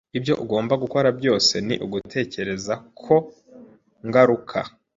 [0.17, 3.15] Ibyo ugomba gukora byose ni ugutegereza ko
[4.07, 4.59] ngaruka.